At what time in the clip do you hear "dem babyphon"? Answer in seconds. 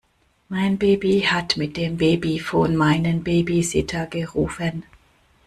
1.77-2.75